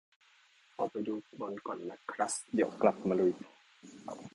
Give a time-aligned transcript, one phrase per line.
[0.73, 3.33] ขอไปดูบอลก่อนนะครัส เดี๋ยวกลับมาลุย
[4.07, 4.27] ต่อ